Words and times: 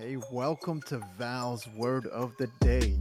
Hey, 0.00 0.16
welcome 0.30 0.80
to 0.86 0.98
Val's 1.18 1.68
Word 1.76 2.06
of 2.06 2.34
the 2.38 2.46
Day, 2.62 2.98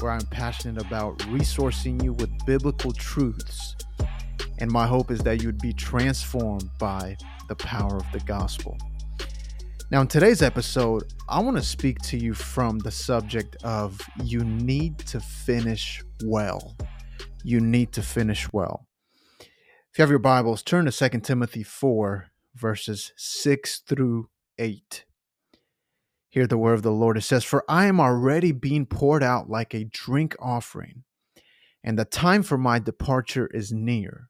where 0.00 0.10
I'm 0.10 0.26
passionate 0.26 0.84
about 0.84 1.16
resourcing 1.20 2.02
you 2.02 2.12
with 2.12 2.28
biblical 2.44 2.90
truths. 2.90 3.76
And 4.58 4.68
my 4.68 4.84
hope 4.84 5.12
is 5.12 5.20
that 5.20 5.40
you 5.40 5.46
would 5.46 5.60
be 5.60 5.72
transformed 5.72 6.70
by 6.76 7.16
the 7.48 7.54
power 7.54 7.98
of 7.98 8.10
the 8.12 8.18
gospel. 8.18 8.76
Now, 9.92 10.00
in 10.00 10.08
today's 10.08 10.42
episode, 10.42 11.04
I 11.28 11.38
want 11.38 11.56
to 11.56 11.62
speak 11.62 12.00
to 12.06 12.18
you 12.18 12.34
from 12.34 12.80
the 12.80 12.90
subject 12.90 13.54
of 13.62 14.00
you 14.24 14.42
need 14.42 14.98
to 14.98 15.20
finish 15.20 16.02
well. 16.24 16.76
You 17.44 17.60
need 17.60 17.92
to 17.92 18.02
finish 18.02 18.52
well. 18.52 18.88
If 19.38 19.98
you 19.98 20.02
have 20.02 20.10
your 20.10 20.18
Bibles, 20.18 20.64
turn 20.64 20.86
to 20.86 21.10
2 21.10 21.20
Timothy 21.20 21.62
4, 21.62 22.26
verses 22.56 23.12
6 23.16 23.82
through 23.86 24.30
8. 24.58 25.04
Hear 26.30 26.46
the 26.46 26.58
word 26.58 26.74
of 26.74 26.82
the 26.82 26.92
Lord. 26.92 27.16
It 27.16 27.22
says, 27.22 27.44
For 27.44 27.64
I 27.68 27.86
am 27.86 28.00
already 28.00 28.52
being 28.52 28.86
poured 28.86 29.22
out 29.22 29.48
like 29.48 29.74
a 29.74 29.84
drink 29.84 30.36
offering, 30.40 31.04
and 31.82 31.98
the 31.98 32.04
time 32.04 32.42
for 32.42 32.58
my 32.58 32.78
departure 32.78 33.46
is 33.48 33.72
near. 33.72 34.28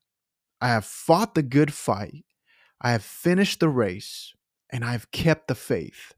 I 0.60 0.68
have 0.68 0.84
fought 0.84 1.34
the 1.34 1.42
good 1.42 1.72
fight, 1.72 2.24
I 2.80 2.92
have 2.92 3.02
finished 3.02 3.60
the 3.60 3.68
race, 3.68 4.32
and 4.70 4.84
I 4.84 4.92
have 4.92 5.10
kept 5.10 5.48
the 5.48 5.54
faith. 5.54 6.14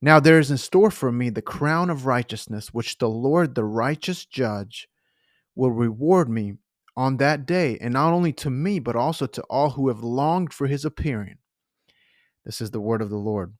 Now 0.00 0.18
there 0.18 0.40
is 0.40 0.50
in 0.50 0.58
store 0.58 0.90
for 0.90 1.12
me 1.12 1.30
the 1.30 1.42
crown 1.42 1.88
of 1.88 2.06
righteousness, 2.06 2.74
which 2.74 2.98
the 2.98 3.08
Lord, 3.08 3.54
the 3.54 3.64
righteous 3.64 4.24
judge, 4.24 4.88
will 5.54 5.70
reward 5.70 6.28
me 6.28 6.54
on 6.96 7.18
that 7.18 7.46
day, 7.46 7.78
and 7.80 7.92
not 7.94 8.12
only 8.12 8.32
to 8.32 8.50
me, 8.50 8.80
but 8.80 8.96
also 8.96 9.26
to 9.26 9.42
all 9.42 9.70
who 9.70 9.88
have 9.88 10.02
longed 10.02 10.52
for 10.52 10.66
his 10.66 10.84
appearing. 10.84 11.36
This 12.44 12.60
is 12.60 12.72
the 12.72 12.80
word 12.80 13.00
of 13.00 13.10
the 13.10 13.16
Lord. 13.16 13.54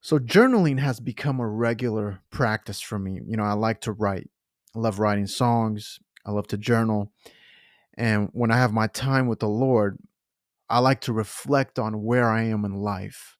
So 0.00 0.18
journaling 0.18 0.78
has 0.78 1.00
become 1.00 1.40
a 1.40 1.48
regular 1.48 2.20
practice 2.30 2.80
for 2.80 2.98
me. 2.98 3.20
You 3.26 3.36
know, 3.36 3.44
I 3.44 3.54
like 3.54 3.80
to 3.82 3.92
write. 3.92 4.30
I 4.74 4.78
love 4.78 4.98
writing 4.98 5.26
songs. 5.26 5.98
I 6.24 6.30
love 6.30 6.46
to 6.48 6.58
journal. 6.58 7.12
And 7.96 8.28
when 8.32 8.50
I 8.50 8.58
have 8.58 8.72
my 8.72 8.86
time 8.86 9.26
with 9.26 9.40
the 9.40 9.48
Lord, 9.48 9.98
I 10.70 10.78
like 10.78 11.00
to 11.02 11.12
reflect 11.12 11.78
on 11.78 12.04
where 12.04 12.30
I 12.30 12.44
am 12.44 12.64
in 12.64 12.74
life. 12.76 13.36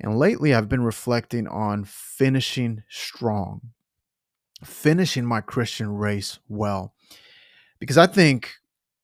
And 0.00 0.16
lately 0.16 0.54
I've 0.54 0.68
been 0.68 0.84
reflecting 0.84 1.48
on 1.48 1.84
finishing 1.84 2.84
strong, 2.88 3.72
finishing 4.64 5.24
my 5.24 5.40
Christian 5.40 5.88
race 5.88 6.38
well. 6.48 6.94
Because 7.80 7.98
I 7.98 8.06
think 8.06 8.52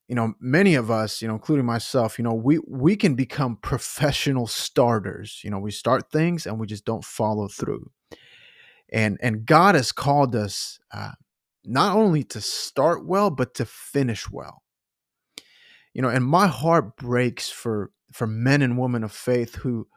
you 0.07 0.15
know 0.15 0.33
many 0.39 0.75
of 0.75 0.91
us 0.91 1.21
you 1.21 1.27
know 1.27 1.33
including 1.33 1.65
myself 1.65 2.19
you 2.19 2.23
know 2.23 2.33
we 2.33 2.59
we 2.67 2.95
can 2.95 3.15
become 3.15 3.57
professional 3.61 4.47
starters. 4.47 5.41
You 5.43 5.49
know 5.49 5.59
we 5.59 5.71
start 5.71 6.11
things 6.11 6.45
and 6.45 6.59
we 6.59 6.67
just 6.67 6.85
don't 6.85 7.03
follow 7.03 7.47
through. 7.47 7.91
And 8.91 9.17
and 9.21 9.45
god 9.45 9.75
has 9.75 9.91
called 9.91 10.35
us 10.35 10.79
uh, 10.93 11.11
not 11.63 11.95
only 11.95 12.23
to 12.23 12.41
start 12.41 13.05
well 13.05 13.29
but 13.29 13.53
to 13.55 13.65
finish 13.65 14.29
well. 14.29 14.61
You 15.93 16.01
know 16.01 16.09
and 16.09 16.25
my 16.25 16.47
heart 16.47 16.97
breaks 16.97 17.49
for 17.49 17.91
for 18.11 18.27
men 18.27 18.61
and 18.61 18.77
women 18.77 19.03
of 19.03 19.11
faith 19.11 19.55
who 19.55 19.87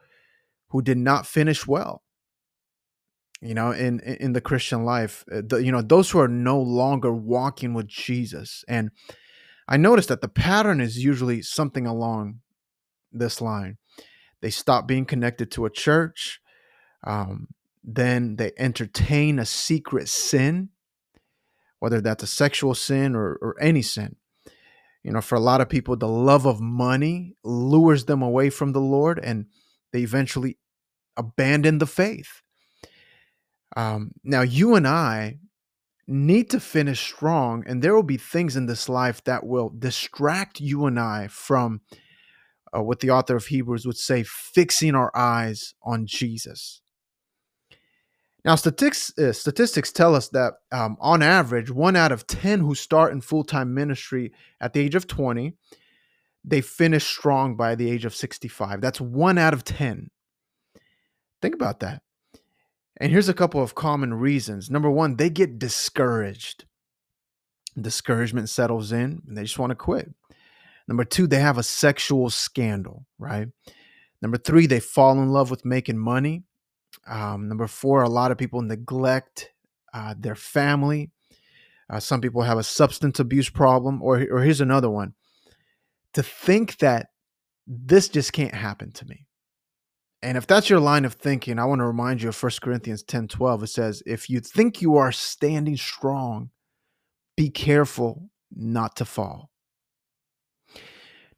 who 0.69 0.81
did 0.81 0.97
not 0.97 1.27
finish 1.27 1.67
well. 1.67 2.03
You 3.41 3.53
know 3.53 3.71
in 3.71 3.99
in 3.99 4.33
the 4.33 4.41
christian 4.41 4.83
life 4.83 5.23
uh, 5.31 5.41
the, 5.45 5.57
you 5.57 5.71
know 5.71 5.81
those 5.81 6.09
who 6.09 6.19
are 6.19 6.27
no 6.27 6.59
longer 6.59 7.13
walking 7.13 7.75
with 7.75 7.87
jesus. 7.87 8.65
And 8.67 8.89
I 9.69 9.77
noticed 9.77 10.09
that 10.09 10.21
the 10.21 10.27
pattern 10.27 10.81
is 10.81 11.03
usually 11.03 11.43
something 11.43 11.85
along 11.85 12.39
this 13.11 13.39
line. 13.39 13.77
They 14.41 14.49
stop 14.49 14.87
being 14.87 15.05
connected 15.05 15.51
to 15.51 15.65
a 15.65 15.69
church. 15.69 16.41
Um, 17.05 17.49
then 17.83 18.37
they 18.37 18.51
entertain 18.57 19.37
a 19.37 19.45
secret 19.45 20.09
sin, 20.09 20.69
whether 21.77 22.01
that's 22.01 22.23
a 22.23 22.27
sexual 22.27 22.73
sin 22.73 23.15
or, 23.15 23.37
or 23.41 23.55
any 23.61 23.83
sin. 23.83 24.15
You 25.03 25.11
know, 25.11 25.21
for 25.21 25.35
a 25.35 25.39
lot 25.39 25.61
of 25.61 25.69
people, 25.69 25.95
the 25.95 26.07
love 26.07 26.47
of 26.47 26.59
money 26.59 27.35
lures 27.43 28.05
them 28.05 28.23
away 28.23 28.49
from 28.49 28.73
the 28.73 28.81
Lord 28.81 29.19
and 29.19 29.45
they 29.93 29.99
eventually 29.99 30.57
abandon 31.15 31.77
the 31.77 31.87
faith. 31.87 32.41
Um, 33.77 34.11
now, 34.23 34.41
you 34.41 34.73
and 34.73 34.87
I 34.87 35.37
need 36.09 36.49
to 36.49 36.59
finish 36.59 36.99
strong 36.99 37.63
and 37.67 37.81
there 37.81 37.93
will 37.93 38.03
be 38.03 38.17
things 38.17 38.55
in 38.55 38.65
this 38.65 38.89
life 38.89 39.23
that 39.25 39.45
will 39.45 39.69
distract 39.69 40.59
you 40.59 40.85
and 40.85 40.99
I 40.99 41.27
from 41.27 41.81
uh, 42.75 42.81
what 42.81 42.99
the 42.99 43.11
author 43.11 43.35
of 43.35 43.45
Hebrews 43.45 43.85
would 43.85 43.97
say 43.97 44.23
fixing 44.23 44.95
our 44.95 45.15
eyes 45.15 45.75
on 45.83 46.07
Jesus. 46.07 46.81
Now, 48.43 48.55
statistics, 48.55 49.17
uh, 49.19 49.33
statistics 49.33 49.91
tell 49.91 50.15
us 50.15 50.29
that 50.29 50.53
um, 50.71 50.97
on 50.99 51.21
average, 51.21 51.69
one 51.69 51.95
out 51.95 52.11
of 52.11 52.25
10 52.25 52.61
who 52.61 52.73
start 52.73 53.11
in 53.11 53.21
full 53.21 53.43
time 53.43 53.73
ministry 53.73 54.31
at 54.59 54.73
the 54.73 54.79
age 54.79 54.95
of 54.95 55.07
20, 55.07 55.53
they 56.43 56.61
finish 56.61 57.05
strong 57.05 57.55
by 57.55 57.75
the 57.75 57.91
age 57.91 58.05
of 58.05 58.15
65. 58.15 58.81
That's 58.81 59.01
one 59.01 59.37
out 59.37 59.53
of 59.53 59.63
10. 59.63 60.09
Think 61.41 61.53
about 61.53 61.81
that. 61.81 62.01
And 62.99 63.11
here's 63.11 63.29
a 63.29 63.33
couple 63.33 63.61
of 63.61 63.75
common 63.75 64.13
reasons. 64.13 64.69
Number 64.69 64.89
one, 64.89 65.15
they 65.15 65.29
get 65.29 65.57
discouraged. 65.57 66.65
Discouragement 67.79 68.49
settles 68.49 68.91
in 68.91 69.21
and 69.25 69.37
they 69.37 69.43
just 69.43 69.59
want 69.59 69.71
to 69.71 69.75
quit. 69.75 70.09
Number 70.87 71.05
two, 71.05 71.27
they 71.27 71.39
have 71.39 71.57
a 71.57 71.63
sexual 71.63 72.29
scandal, 72.29 73.05
right? 73.17 73.47
Number 74.21 74.37
three, 74.37 74.65
they 74.65 74.79
fall 74.79 75.21
in 75.21 75.29
love 75.29 75.49
with 75.49 75.63
making 75.63 75.97
money. 75.97 76.43
Um, 77.07 77.47
number 77.47 77.67
four, 77.67 78.03
a 78.03 78.09
lot 78.09 78.31
of 78.31 78.37
people 78.37 78.61
neglect 78.61 79.51
uh, 79.93 80.15
their 80.17 80.35
family. 80.35 81.11
Uh, 81.89 81.99
some 81.99 82.21
people 82.21 82.41
have 82.41 82.57
a 82.57 82.63
substance 82.63 83.19
abuse 83.19 83.49
problem. 83.49 84.01
Or, 84.01 84.25
or 84.29 84.41
here's 84.41 84.61
another 84.61 84.89
one 84.89 85.13
to 86.13 86.23
think 86.23 86.77
that 86.79 87.07
this 87.65 88.09
just 88.09 88.33
can't 88.33 88.53
happen 88.53 88.91
to 88.93 89.05
me. 89.05 89.27
And 90.21 90.37
if 90.37 90.45
that's 90.45 90.69
your 90.69 90.81
line 90.81 91.05
of 91.05 91.13
thinking, 91.13 91.59
I 91.59 91.65
want 91.65 91.79
to 91.79 91.85
remind 91.85 92.21
you 92.21 92.29
of 92.29 92.43
1 92.43 92.51
Corinthians 92.61 93.03
10 93.03 93.29
12. 93.29 93.63
It 93.63 93.67
says, 93.67 94.03
If 94.05 94.29
you 94.29 94.39
think 94.41 94.81
you 94.81 94.97
are 94.97 95.11
standing 95.11 95.77
strong, 95.77 96.49
be 97.37 97.49
careful 97.49 98.29
not 98.53 98.95
to 98.97 99.05
fall. 99.05 99.49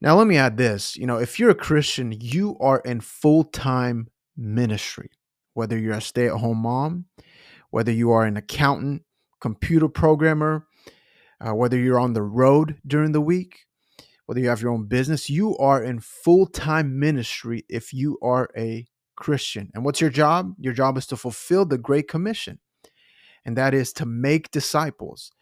Now, 0.01 0.17
let 0.17 0.25
me 0.25 0.37
add 0.37 0.57
this. 0.57 0.97
You 0.97 1.05
know, 1.05 1.17
if 1.17 1.39
you're 1.39 1.51
a 1.51 1.55
Christian, 1.55 2.11
you 2.19 2.57
are 2.59 2.79
in 2.79 3.01
full 3.01 3.43
time 3.43 4.07
ministry, 4.35 5.11
whether 5.53 5.77
you're 5.77 5.93
a 5.93 6.01
stay 6.01 6.25
at 6.25 6.37
home 6.37 6.57
mom, 6.57 7.05
whether 7.69 7.91
you 7.91 8.11
are 8.11 8.25
an 8.25 8.35
accountant, 8.35 9.03
computer 9.39 9.87
programmer, 9.87 10.65
uh, 11.39 11.53
whether 11.53 11.77
you're 11.77 11.99
on 11.99 12.13
the 12.13 12.23
road 12.23 12.77
during 12.87 13.11
the 13.11 13.21
week, 13.21 13.59
whether 14.31 14.39
you 14.39 14.47
have 14.47 14.61
your 14.61 14.71
own 14.71 14.85
business, 14.85 15.29
you 15.29 15.57
are 15.57 15.83
in 15.83 15.99
full 15.99 16.45
time 16.45 16.97
ministry 16.97 17.65
if 17.67 17.91
you 17.91 18.17
are 18.21 18.47
a 18.55 18.87
Christian. 19.17 19.69
And 19.73 19.83
what's 19.83 19.99
your 19.99 20.09
job? 20.09 20.53
Your 20.57 20.71
job 20.71 20.97
is 20.97 21.05
to 21.07 21.17
fulfill 21.17 21.65
the 21.65 21.77
Great 21.77 22.07
Commission, 22.07 22.59
and 23.43 23.57
that 23.57 23.73
is 23.73 23.91
to 23.91 24.05
make 24.05 24.49
disciples. 24.49 25.33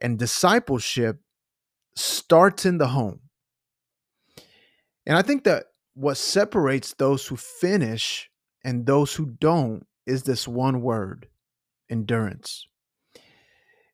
And 0.00 0.18
discipleship 0.18 1.18
starts 1.96 2.64
in 2.64 2.78
the 2.78 2.88
home. 2.88 3.20
And 5.04 5.18
I 5.18 5.20
think 5.20 5.44
that 5.44 5.64
what 5.92 6.16
separates 6.16 6.94
those 6.94 7.26
who 7.26 7.36
finish 7.36 8.30
and 8.64 8.86
those 8.86 9.14
who 9.14 9.26
don't 9.38 9.86
is 10.06 10.22
this 10.22 10.48
one 10.48 10.80
word 10.80 11.28
endurance. 11.90 12.68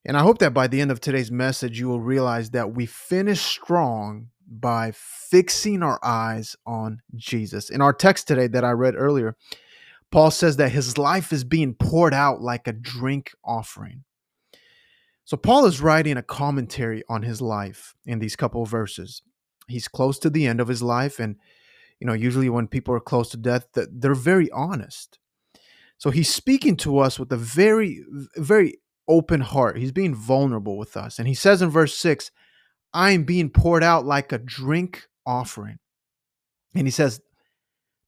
And 0.04 0.16
I 0.16 0.22
hope 0.22 0.38
that 0.38 0.54
by 0.54 0.66
the 0.66 0.80
end 0.80 0.90
of 0.90 1.00
today's 1.00 1.30
message, 1.30 1.78
you 1.78 1.88
will 1.88 2.00
realize 2.00 2.50
that 2.50 2.74
we 2.74 2.86
finish 2.86 3.40
strong 3.40 4.28
by 4.50 4.92
fixing 4.94 5.82
our 5.82 6.00
eyes 6.02 6.56
on 6.66 7.00
Jesus. 7.14 7.70
In 7.70 7.80
our 7.82 7.92
text 7.92 8.26
today 8.26 8.46
that 8.48 8.64
I 8.64 8.70
read 8.70 8.94
earlier, 8.96 9.36
Paul 10.10 10.30
says 10.30 10.56
that 10.56 10.72
his 10.72 10.98
life 10.98 11.32
is 11.32 11.44
being 11.44 11.74
poured 11.74 12.14
out 12.14 12.40
like 12.40 12.66
a 12.66 12.72
drink 12.72 13.32
offering. 13.44 14.04
So, 15.24 15.36
Paul 15.36 15.66
is 15.66 15.80
writing 15.80 16.16
a 16.16 16.22
commentary 16.22 17.04
on 17.08 17.22
his 17.22 17.40
life 17.40 17.94
in 18.04 18.18
these 18.18 18.34
couple 18.34 18.64
verses. 18.64 19.22
He's 19.68 19.86
close 19.86 20.18
to 20.20 20.30
the 20.30 20.46
end 20.46 20.60
of 20.60 20.66
his 20.66 20.82
life, 20.82 21.20
and 21.20 21.36
you 22.00 22.06
know, 22.08 22.14
usually 22.14 22.48
when 22.48 22.66
people 22.66 22.92
are 22.94 23.00
close 23.00 23.28
to 23.30 23.36
death, 23.36 23.68
they're 23.74 24.14
very 24.14 24.50
honest. 24.50 25.20
So 25.98 26.10
he's 26.10 26.32
speaking 26.32 26.76
to 26.78 26.98
us 26.98 27.20
with 27.20 27.30
a 27.30 27.36
very, 27.36 28.02
very 28.36 28.78
open 29.10 29.40
heart. 29.40 29.76
He's 29.76 29.92
being 29.92 30.14
vulnerable 30.14 30.78
with 30.78 30.96
us. 30.96 31.18
And 31.18 31.26
he 31.26 31.34
says 31.34 31.60
in 31.60 31.68
verse 31.68 31.94
6, 31.96 32.30
I 32.94 33.10
am 33.10 33.24
being 33.24 33.50
poured 33.50 33.82
out 33.82 34.06
like 34.06 34.32
a 34.32 34.38
drink 34.38 35.06
offering. 35.26 35.78
And 36.74 36.86
he 36.86 36.90
says, 36.90 37.20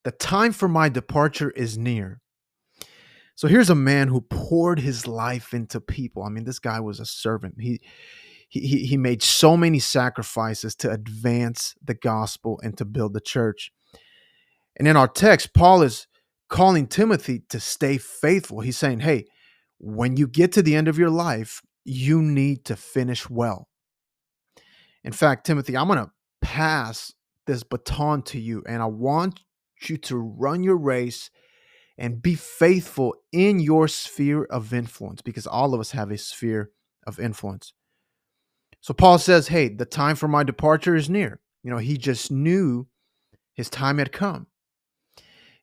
The 0.05 0.13
time 0.13 0.53
for 0.53 0.69
my 0.69 0.89
departure 0.89 1.51
is 1.51 1.77
near. 1.77 2.21
So 3.35 3.49
here's 3.49 3.71
a 3.71 3.75
man 3.75 4.09
who 4.09 4.21
poured 4.21 4.79
his 4.79 5.07
life 5.07 5.53
into 5.53 5.81
people. 5.81 6.23
I 6.23 6.29
mean, 6.29 6.45
this 6.45 6.59
guy 6.59 6.81
was 6.81 7.01
a 7.01 7.07
servant. 7.07 7.57
He 7.59 7.81
he, 8.53 8.85
he 8.85 8.99
made 8.99 9.23
so 9.23 9.57
many 9.57 9.79
sacrifices 9.79 10.75
to 10.77 10.91
advance 10.91 11.75
the 11.83 11.95
gospel 11.95 12.61
and 12.63 12.77
to 12.77 12.85
build 12.85 13.15
the 13.15 13.21
church. 13.21 13.73
And 14.77 14.87
in 14.87 14.95
our 14.95 15.09
text, 15.09 15.55
Paul 15.55 15.81
is 15.81 16.07
calling 16.51 16.87
Timothy 16.87 17.45
to 17.49 17.59
stay 17.59 17.97
faithful. 17.97 18.61
He's 18.61 18.77
saying, 18.77 19.01
hey, 19.01 19.25
when 19.83 20.17
you 20.17 20.29
get 20.29 20.53
to 20.53 20.63
the 20.63 20.77
end 20.77 20.89
of 20.89 20.97
your 20.97 21.11
life, 21.11 21.61
you 21.85 22.23
need 22.23 22.65
to 22.67 22.77
finish 22.77 23.29
well. 23.29 23.69
In 25.03 25.13
fact, 25.13 25.45
Timothy, 25.45 25.77
I'm 25.77 25.89
going 25.89 25.99
to 25.99 26.13
pass 26.41 27.13
this 27.47 27.65
baton 27.65 28.23
to 28.23 28.41
you, 28.41 28.63
and 28.67 28.81
I 28.81 28.87
want 28.87 29.41
you 29.89 29.97
to 29.97 30.17
run 30.17 30.63
your 30.63 30.77
race 30.77 31.29
and 31.99 32.23
be 32.23 32.37
faithful 32.37 33.17
in 33.33 33.59
your 33.59 33.89
sphere 33.89 34.45
of 34.45 34.73
influence 34.73 35.21
because 35.21 35.47
all 35.47 35.75
of 35.75 35.81
us 35.81 35.91
have 35.91 36.13
a 36.13 36.19
sphere 36.19 36.71
of 37.05 37.19
influence. 37.19 37.73
So 38.81 38.95
Paul 38.95 39.19
says, 39.19 39.49
Hey, 39.49 39.69
the 39.69 39.85
time 39.85 40.15
for 40.15 40.29
my 40.29 40.45
departure 40.45 40.95
is 40.95 41.11
near. 41.11 41.41
You 41.65 41.71
know, 41.71 41.79
he 41.79 41.99
just 41.99 42.31
knew 42.31 42.87
his 43.55 43.69
time 43.69 43.99
had 43.99 44.13
come. 44.13 44.47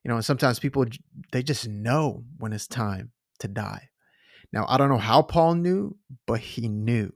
You 0.04 0.08
know, 0.08 0.16
and 0.16 0.24
sometimes 0.24 0.58
people, 0.58 0.84
they 1.32 1.42
just 1.42 1.68
know 1.68 2.24
when 2.38 2.52
it's 2.52 2.66
time 2.66 3.12
to 3.40 3.48
die. 3.48 3.89
Now, 4.52 4.66
I 4.68 4.76
don't 4.76 4.88
know 4.88 4.98
how 4.98 5.22
Paul 5.22 5.54
knew, 5.54 5.96
but 6.26 6.40
he 6.40 6.68
knew. 6.68 7.12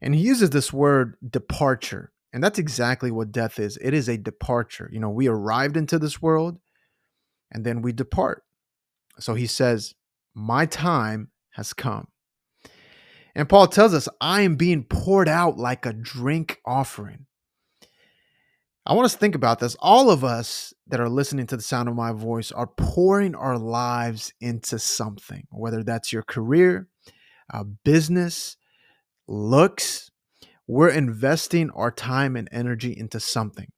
And 0.00 0.14
he 0.14 0.22
uses 0.22 0.50
this 0.50 0.72
word 0.72 1.16
departure. 1.28 2.12
And 2.32 2.42
that's 2.42 2.58
exactly 2.58 3.10
what 3.10 3.32
death 3.32 3.58
is 3.58 3.76
it 3.82 3.92
is 3.92 4.08
a 4.08 4.16
departure. 4.16 4.88
You 4.92 5.00
know, 5.00 5.10
we 5.10 5.26
arrived 5.26 5.76
into 5.76 5.98
this 5.98 6.22
world 6.22 6.58
and 7.50 7.64
then 7.64 7.82
we 7.82 7.92
depart. 7.92 8.44
So 9.18 9.34
he 9.34 9.46
says, 9.46 9.94
My 10.34 10.66
time 10.66 11.30
has 11.50 11.72
come. 11.72 12.08
And 13.34 13.48
Paul 13.48 13.66
tells 13.66 13.94
us, 13.94 14.08
I 14.20 14.42
am 14.42 14.56
being 14.56 14.84
poured 14.84 15.28
out 15.28 15.58
like 15.58 15.86
a 15.86 15.92
drink 15.92 16.58
offering. 16.64 17.26
I 18.86 18.94
want 18.94 19.04
us 19.04 19.12
to 19.12 19.18
think 19.18 19.34
about 19.34 19.58
this. 19.58 19.76
All 19.80 20.10
of 20.10 20.24
us 20.24 20.72
that 20.86 21.00
are 21.00 21.08
listening 21.08 21.46
to 21.48 21.56
the 21.56 21.62
sound 21.62 21.88
of 21.88 21.94
my 21.94 22.12
voice 22.12 22.50
are 22.50 22.66
pouring 22.66 23.34
our 23.34 23.58
lives 23.58 24.32
into 24.40 24.78
something, 24.78 25.46
whether 25.50 25.84
that's 25.84 26.12
your 26.12 26.22
career, 26.22 26.88
uh, 27.52 27.64
business, 27.84 28.56
looks. 29.28 30.10
We're 30.66 30.88
investing 30.88 31.70
our 31.70 31.90
time 31.90 32.36
and 32.36 32.48
energy 32.52 32.96
into 32.96 33.20
something. 33.20 33.70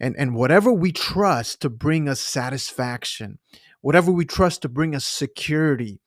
And, 0.00 0.16
and 0.18 0.34
whatever 0.34 0.72
we 0.72 0.90
trust 0.90 1.60
to 1.60 1.70
bring 1.70 2.08
us 2.08 2.20
satisfaction, 2.20 3.38
whatever 3.80 4.10
we 4.10 4.24
trust 4.24 4.62
to 4.62 4.68
bring 4.68 4.94
us 4.96 5.04
security, 5.04 6.00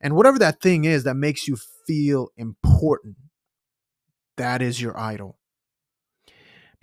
and 0.00 0.14
whatever 0.14 0.38
that 0.38 0.60
thing 0.60 0.84
is 0.84 1.02
that 1.04 1.14
makes 1.14 1.48
you 1.48 1.56
feel 1.86 2.28
important, 2.36 3.16
that 4.36 4.62
is 4.62 4.80
your 4.80 4.96
idol 4.98 5.38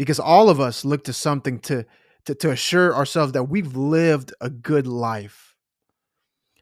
because 0.02 0.20
all 0.20 0.50
of 0.50 0.60
us 0.60 0.84
look 0.84 1.04
to 1.04 1.14
something 1.14 1.60
to, 1.60 1.86
to, 2.26 2.34
to 2.34 2.50
assure 2.50 2.96
ourselves 2.96 3.34
that 3.34 3.44
we've 3.44 3.76
lived 3.76 4.34
a 4.42 4.50
good 4.50 4.88
life. 4.88 5.56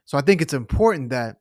So 0.04 0.18
I 0.18 0.20
think 0.20 0.42
it's 0.42 0.52
important 0.52 1.08
that 1.08 1.38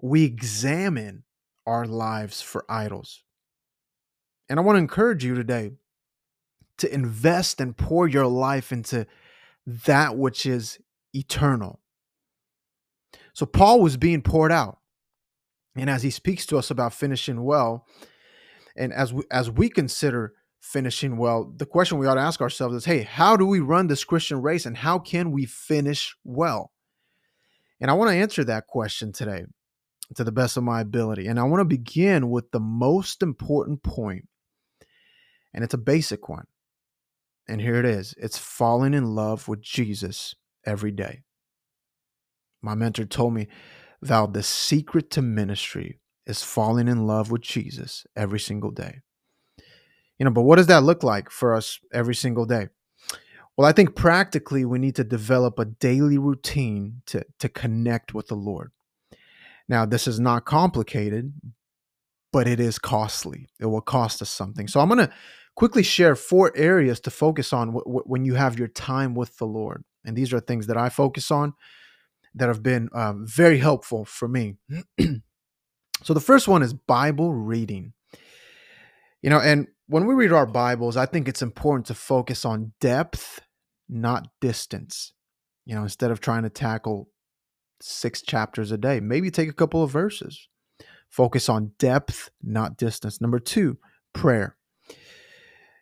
we 0.00 0.22
examine 0.22 1.24
our 1.66 1.86
lives 1.86 2.40
for 2.40 2.64
idols. 2.68 3.24
And 4.48 4.60
I 4.60 4.62
want 4.62 4.76
to 4.76 4.80
encourage 4.80 5.24
you 5.24 5.34
today 5.34 5.72
to 6.78 6.94
invest 6.94 7.60
and 7.60 7.76
pour 7.76 8.06
your 8.06 8.28
life 8.28 8.70
into 8.70 9.04
that 9.66 10.16
which 10.16 10.46
is 10.46 10.78
eternal. 11.12 11.80
So 13.32 13.44
Paul 13.44 13.80
was 13.80 13.96
being 13.96 14.22
poured 14.22 14.52
out. 14.52 14.78
And 15.74 15.90
as 15.90 16.04
he 16.04 16.10
speaks 16.10 16.46
to 16.46 16.58
us 16.58 16.70
about 16.70 16.94
finishing 16.94 17.42
well, 17.42 17.88
and 18.76 18.92
as 18.92 19.12
we, 19.12 19.24
as 19.32 19.50
we 19.50 19.68
consider 19.68 20.34
finishing 20.62 21.16
well, 21.16 21.52
the 21.56 21.66
question 21.66 21.98
we 21.98 22.06
ought 22.06 22.14
to 22.14 22.20
ask 22.20 22.40
ourselves 22.40 22.74
is 22.74 22.84
hey, 22.84 23.02
how 23.02 23.36
do 23.36 23.44
we 23.44 23.60
run 23.60 23.88
this 23.88 24.04
Christian 24.04 24.40
race 24.40 24.64
and 24.64 24.76
how 24.76 24.98
can 24.98 25.32
we 25.32 25.44
finish 25.44 26.16
well? 26.24 26.72
And 27.80 27.90
I 27.90 27.94
want 27.94 28.10
to 28.10 28.16
answer 28.16 28.44
that 28.44 28.68
question 28.68 29.12
today 29.12 29.44
to 30.14 30.24
the 30.24 30.32
best 30.32 30.56
of 30.56 30.62
my 30.62 30.80
ability. 30.80 31.26
And 31.26 31.40
I 31.40 31.42
want 31.42 31.60
to 31.60 31.64
begin 31.64 32.30
with 32.30 32.52
the 32.52 32.60
most 32.60 33.22
important 33.22 33.82
point, 33.82 34.28
and 35.52 35.64
it's 35.64 35.74
a 35.74 35.78
basic 35.78 36.28
one. 36.28 36.46
And 37.48 37.60
here 37.60 37.74
it 37.74 37.84
is 37.84 38.14
it's 38.16 38.38
falling 38.38 38.94
in 38.94 39.16
love 39.16 39.48
with 39.48 39.60
Jesus 39.60 40.36
every 40.64 40.92
day. 40.92 41.22
My 42.62 42.76
mentor 42.76 43.04
told 43.04 43.34
me, 43.34 43.48
Val, 44.00 44.28
the 44.28 44.44
secret 44.44 45.10
to 45.10 45.22
ministry 45.22 45.98
is 46.24 46.44
falling 46.44 46.86
in 46.86 47.04
love 47.04 47.32
with 47.32 47.42
Jesus 47.42 48.06
every 48.14 48.38
single 48.38 48.70
day. 48.70 49.00
You 50.22 50.26
know, 50.26 50.30
but 50.30 50.42
what 50.42 50.54
does 50.54 50.68
that 50.68 50.84
look 50.84 51.02
like 51.02 51.30
for 51.30 51.52
us 51.52 51.80
every 51.92 52.14
single 52.14 52.46
day? 52.46 52.68
Well, 53.56 53.68
I 53.68 53.72
think 53.72 53.96
practically 53.96 54.64
we 54.64 54.78
need 54.78 54.94
to 54.94 55.02
develop 55.02 55.58
a 55.58 55.64
daily 55.64 56.16
routine 56.16 57.02
to, 57.06 57.26
to 57.40 57.48
connect 57.48 58.14
with 58.14 58.28
the 58.28 58.36
Lord. 58.36 58.70
Now, 59.68 59.84
this 59.84 60.06
is 60.06 60.20
not 60.20 60.44
complicated, 60.44 61.32
but 62.32 62.46
it 62.46 62.60
is 62.60 62.78
costly. 62.78 63.48
It 63.58 63.66
will 63.66 63.80
cost 63.80 64.22
us 64.22 64.30
something. 64.30 64.68
So 64.68 64.78
I'm 64.78 64.86
going 64.86 65.04
to 65.04 65.12
quickly 65.56 65.82
share 65.82 66.14
four 66.14 66.52
areas 66.54 67.00
to 67.00 67.10
focus 67.10 67.52
on 67.52 67.72
w- 67.74 67.84
w- 67.84 68.04
when 68.06 68.24
you 68.24 68.34
have 68.34 68.56
your 68.56 68.68
time 68.68 69.16
with 69.16 69.36
the 69.38 69.46
Lord. 69.46 69.82
And 70.04 70.16
these 70.16 70.32
are 70.32 70.38
things 70.38 70.68
that 70.68 70.76
I 70.76 70.88
focus 70.88 71.32
on 71.32 71.54
that 72.36 72.46
have 72.46 72.62
been 72.62 72.90
uh, 72.92 73.14
very 73.16 73.58
helpful 73.58 74.04
for 74.04 74.28
me. 74.28 74.54
so 76.04 76.14
the 76.14 76.20
first 76.20 76.46
one 76.46 76.62
is 76.62 76.72
Bible 76.72 77.34
reading. 77.34 77.94
You 79.20 79.30
know, 79.30 79.38
and 79.40 79.66
when 79.92 80.06
we 80.06 80.14
read 80.14 80.32
our 80.32 80.46
Bibles, 80.46 80.96
I 80.96 81.04
think 81.04 81.28
it's 81.28 81.42
important 81.42 81.84
to 81.88 81.94
focus 81.94 82.46
on 82.46 82.72
depth, 82.80 83.42
not 83.90 84.28
distance. 84.40 85.12
You 85.66 85.74
know, 85.74 85.82
instead 85.82 86.10
of 86.10 86.18
trying 86.18 86.44
to 86.44 86.48
tackle 86.48 87.10
six 87.82 88.22
chapters 88.22 88.72
a 88.72 88.78
day, 88.78 89.00
maybe 89.00 89.30
take 89.30 89.50
a 89.50 89.54
couple 89.54 89.82
of 89.82 89.90
verses. 89.90 90.48
Focus 91.10 91.50
on 91.50 91.72
depth, 91.78 92.30
not 92.42 92.78
distance. 92.78 93.20
Number 93.20 93.38
two, 93.38 93.76
prayer. 94.14 94.56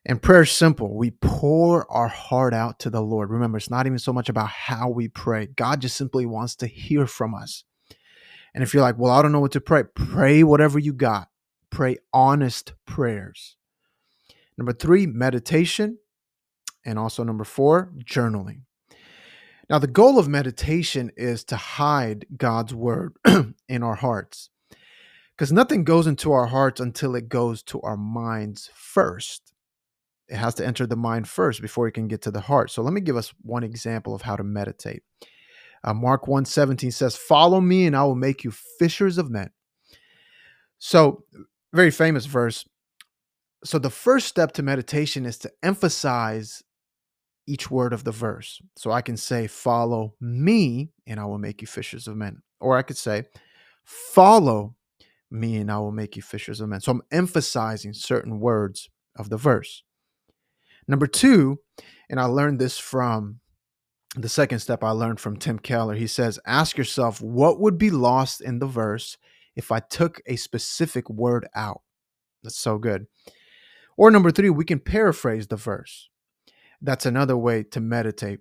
And 0.05 0.21
prayer 0.21 0.43
is 0.43 0.51
simple. 0.51 0.97
We 0.97 1.13
pour 1.13 1.89
our 1.89 2.09
heart 2.09 2.53
out 2.53 2.81
to 2.81 2.91
the 2.91 3.03
Lord. 3.03 3.31
Remember, 3.31 3.59
it's 3.59 3.71
not 3.71 3.87
even 3.87 4.01
so 4.01 4.13
much 4.13 4.29
about 4.29 4.49
how 4.49 4.89
we 4.89 5.07
pray. 5.07 5.47
God 5.47 5.83
just 5.83 5.97
simply 5.97 6.27
wants 6.27 6.57
to 6.57 6.67
hear 6.67 7.07
from 7.07 7.33
us. 7.33 7.63
And 8.55 8.65
if 8.65 8.75
you're 8.75 8.83
like, 8.83 8.99
well, 8.99 9.13
I 9.13 9.23
don't 9.23 9.31
know 9.31 9.39
what 9.39 9.53
to 9.53 9.61
pray, 9.61 9.85
pray 9.85 10.43
whatever 10.43 10.81
you 10.81 10.95
got. 10.95 11.29
Pray 11.71 11.99
honest 12.13 12.73
prayers. 12.87 13.57
Number 14.61 14.75
three, 14.75 15.07
meditation. 15.07 15.97
And 16.85 16.99
also 16.99 17.25
number 17.25 17.45
four, 17.45 17.93
journaling. 18.05 18.61
Now, 19.71 19.79
the 19.79 19.87
goal 19.87 20.19
of 20.19 20.29
meditation 20.29 21.11
is 21.17 21.45
to 21.45 21.57
hide 21.57 22.27
God's 22.37 22.75
word 22.75 23.15
in 23.69 23.83
our 23.83 23.95
hearts 23.95 24.51
because 25.35 25.51
nothing 25.51 25.85
goes 25.85 26.07
into 26.07 26.33
our 26.33 26.47
hearts 26.47 26.79
until 26.79 27.15
it 27.15 27.31
goes 27.31 27.63
to 27.65 27.81
our 27.81 27.97
minds 27.97 28.69
first. 28.75 29.55
It 30.29 30.37
has 30.37 30.55
to 30.57 30.67
enter 30.67 30.87
the 30.87 30.97
mind 30.97 31.27
first 31.27 31.63
before 31.63 31.89
it 31.89 31.93
can 31.93 32.07
get 32.07 32.21
to 32.23 32.31
the 32.31 32.43
heart. 32.43 32.71
So 32.71 32.83
let 32.83 32.93
me 32.93 33.01
give 33.01 33.17
us 33.17 33.33
one 33.41 33.65
example 33.65 34.15
of 34.15 34.23
how 34.23 34.37
to 34.37 34.45
meditate. 34.45 35.03
Uh, 35.83 35.95
Mark 35.95 36.29
1:17 36.29 36.91
says, 36.91 37.17
"Follow 37.17 37.63
me 37.63 37.87
and 37.87 37.97
I 37.97 38.05
will 38.05 38.15
make 38.15 38.45
you 38.45 38.51
fishers 38.51 39.17
of 39.17 39.31
men." 39.31 39.51
So, 40.79 41.25
very 41.73 41.91
famous 41.91 42.27
verse 42.27 42.67
so 43.65 43.79
the 43.79 43.91
first 43.91 44.27
step 44.27 44.53
to 44.53 44.63
meditation 44.63 45.27
is 45.27 45.39
to 45.39 45.51
emphasize 45.63 46.63
each 47.47 47.71
word 47.71 47.93
of 47.93 48.05
the 48.05 48.13
verse. 48.13 48.61
So 48.77 48.91
I 48.91 49.03
can 49.03 49.17
say, 49.17 49.47
Follow 49.47 50.15
me, 50.21 50.91
and 51.07 51.19
I 51.21 51.25
will 51.25 51.39
make 51.39 51.61
you 51.61 51.67
fishers 51.67 52.07
of 52.07 52.17
men. 52.17 52.43
Or 52.61 52.77
I 52.77 52.83
could 52.83 52.97
say, 52.97 53.25
Follow 53.85 54.77
me, 55.31 55.57
and 55.57 55.71
I 55.71 55.79
will 55.79 55.93
make 55.93 56.17
you 56.17 56.23
fishers 56.23 56.61
of 56.61 56.69
men. 56.69 56.81
So 56.81 56.93
I'm 56.93 57.03
emphasizing 57.11 57.93
certain 57.93 58.41
words 58.41 58.89
of 59.17 59.31
the 59.31 59.37
verse. 59.37 59.83
Number 60.87 61.07
two, 61.07 61.59
and 62.09 62.19
I 62.19 62.25
learned 62.25 62.59
this 62.59 62.79
from 62.79 63.41
the 64.17 64.29
second 64.29 64.59
step 64.59 64.83
I 64.83 64.91
learned 64.91 65.21
from 65.21 65.37
Tim 65.37 65.59
Keller. 65.59 65.95
He 65.95 66.07
says, 66.07 66.39
Ask 66.47 66.77
yourself, 66.77 67.21
what 67.21 67.61
would 67.61 67.79
be 67.79 67.91
lost 67.91 68.41
in 68.41 68.59
the 68.59 68.67
verse 68.67 69.17
if 69.55 69.71
I 69.71 69.81
took 69.81 70.21
a 70.27 70.37
specific 70.37 71.09
word 71.09 71.47
out? 71.55 71.83
That's 72.43 72.59
so 72.59 72.79
good. 72.79 73.07
Or 73.97 74.11
number 74.11 74.31
three, 74.31 74.51
we 74.51 74.65
can 74.65 74.79
paraphrase 74.79 75.47
the 75.47 75.57
verse. 75.57 76.09
That's 76.81 77.07
another 77.07 77.37
way 77.37 77.63
to 77.65 77.81
meditate. 77.81 78.41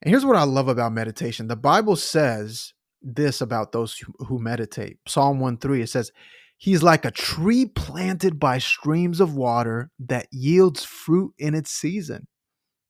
And 0.00 0.10
here's 0.10 0.24
what 0.24 0.36
I 0.36 0.44
love 0.44 0.68
about 0.68 0.92
meditation 0.92 1.48
the 1.48 1.56
Bible 1.56 1.96
says 1.96 2.72
this 3.02 3.40
about 3.40 3.72
those 3.72 4.02
who 4.26 4.38
meditate. 4.38 4.98
Psalm 5.06 5.40
1 5.40 5.58
3, 5.58 5.82
it 5.82 5.88
says, 5.88 6.12
He's 6.56 6.82
like 6.82 7.04
a 7.04 7.12
tree 7.12 7.66
planted 7.66 8.40
by 8.40 8.58
streams 8.58 9.20
of 9.20 9.36
water 9.36 9.90
that 10.00 10.26
yields 10.32 10.84
fruit 10.84 11.32
in 11.38 11.54
its 11.54 11.70
season. 11.70 12.26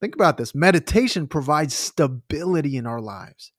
Think 0.00 0.14
about 0.14 0.38
this 0.38 0.54
meditation 0.54 1.26
provides 1.26 1.74
stability 1.74 2.76
in 2.76 2.86
our 2.86 3.00
lives. 3.00 3.52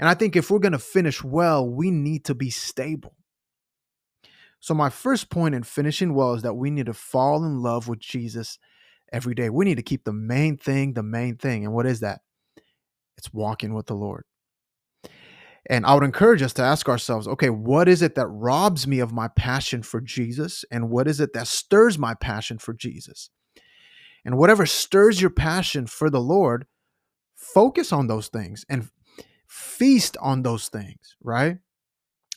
And 0.00 0.08
I 0.08 0.14
think 0.14 0.34
if 0.34 0.50
we're 0.50 0.58
going 0.58 0.72
to 0.72 0.78
finish 0.78 1.22
well, 1.22 1.68
we 1.68 1.92
need 1.92 2.24
to 2.24 2.34
be 2.34 2.50
stable. 2.50 3.14
So, 4.62 4.72
my 4.72 4.88
first 4.88 5.28
point 5.28 5.54
in 5.54 5.62
finishing 5.62 6.14
well 6.14 6.32
is 6.32 6.42
that 6.42 6.54
we 6.54 6.70
need 6.70 6.86
to 6.86 6.94
fall 6.94 7.44
in 7.44 7.60
love 7.60 7.86
with 7.86 7.98
Jesus 7.98 8.58
every 9.12 9.34
day. 9.34 9.50
We 9.50 9.66
need 9.66 9.76
to 9.76 9.82
keep 9.82 10.04
the 10.04 10.12
main 10.14 10.56
thing 10.56 10.94
the 10.94 11.02
main 11.02 11.36
thing. 11.36 11.66
And 11.66 11.74
what 11.74 11.84
is 11.84 12.00
that? 12.00 12.20
it's 13.22 13.32
walking 13.32 13.72
with 13.72 13.86
the 13.86 13.94
Lord. 13.94 14.24
And 15.70 15.86
I 15.86 15.94
would 15.94 16.02
encourage 16.02 16.42
us 16.42 16.52
to 16.54 16.62
ask 16.62 16.88
ourselves 16.88 17.28
okay, 17.28 17.50
what 17.50 17.88
is 17.88 18.02
it 18.02 18.16
that 18.16 18.26
robs 18.26 18.86
me 18.86 18.98
of 18.98 19.12
my 19.12 19.28
passion 19.28 19.82
for 19.82 20.00
Jesus? 20.00 20.64
And 20.72 20.90
what 20.90 21.06
is 21.06 21.20
it 21.20 21.32
that 21.34 21.46
stirs 21.46 21.98
my 21.98 22.14
passion 22.14 22.58
for 22.58 22.74
Jesus? 22.74 23.30
And 24.24 24.36
whatever 24.36 24.66
stirs 24.66 25.20
your 25.20 25.30
passion 25.30 25.86
for 25.86 26.10
the 26.10 26.20
Lord, 26.20 26.66
focus 27.36 27.92
on 27.92 28.08
those 28.08 28.28
things 28.28 28.64
and 28.68 28.88
feast 29.46 30.16
on 30.20 30.42
those 30.42 30.68
things, 30.68 31.16
right? 31.22 31.58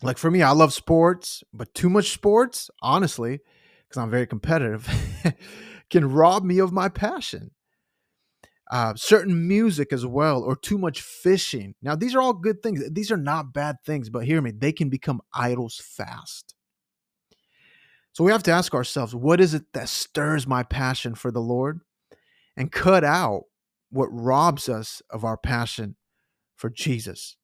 Like 0.01 0.17
for 0.17 0.29
me, 0.29 0.41
I 0.41 0.51
love 0.51 0.73
sports, 0.73 1.43
but 1.53 1.73
too 1.73 1.89
much 1.89 2.11
sports, 2.11 2.69
honestly, 2.81 3.39
because 3.87 4.01
I'm 4.01 4.11
very 4.11 4.27
competitive, 4.27 4.87
can 5.89 6.11
rob 6.11 6.43
me 6.43 6.59
of 6.59 6.73
my 6.73 6.89
passion 6.89 7.51
uh, 8.71 8.93
certain 8.95 9.47
music 9.47 9.93
as 9.93 10.05
well, 10.05 10.41
or 10.41 10.55
too 10.55 10.77
much 10.77 11.01
fishing. 11.01 11.75
Now, 11.81 11.95
these 11.95 12.15
are 12.15 12.21
all 12.21 12.33
good 12.33 12.63
things. 12.63 12.81
These 12.91 13.11
are 13.11 13.17
not 13.17 13.53
bad 13.53 13.77
things, 13.85 14.09
but 14.09 14.25
hear 14.25 14.41
me, 14.41 14.51
they 14.51 14.71
can 14.71 14.89
become 14.89 15.21
idols 15.33 15.81
fast. 15.83 16.55
So 18.13 18.23
we 18.23 18.31
have 18.31 18.43
to 18.43 18.51
ask 18.51 18.73
ourselves, 18.73 19.13
what 19.13 19.41
is 19.41 19.53
it 19.53 19.73
that 19.73 19.89
stirs 19.89 20.47
my 20.47 20.63
passion 20.63 21.15
for 21.15 21.31
the 21.31 21.41
Lord? 21.41 21.81
And 22.57 22.71
cut 22.71 23.03
out 23.03 23.43
what 23.91 24.07
robs 24.11 24.69
us 24.69 25.01
of 25.09 25.25
our 25.25 25.37
passion 25.37 25.97
for 26.55 26.69
Jesus. 26.69 27.35